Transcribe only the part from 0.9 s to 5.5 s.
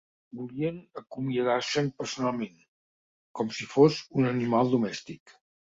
acomiadarse'n personalment, com si fos un animal domèstic.